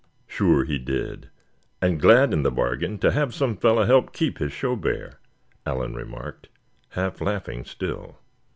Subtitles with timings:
[0.25, 1.29] "Sure he did,
[1.79, 5.19] and glad in the bargain to have some fellow help keep his show bear,"
[5.63, 6.49] Allan remarked,
[6.93, 8.17] half laughing still.